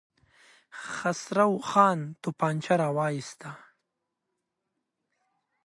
[0.91, 3.49] خسرو خان توپانچه را وايسته.